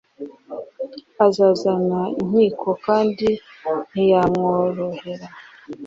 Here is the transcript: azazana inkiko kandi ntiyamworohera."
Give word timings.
azazana 1.25 1.99
inkiko 2.21 2.69
kandi 2.85 3.27
ntiyamworohera." 3.89 5.27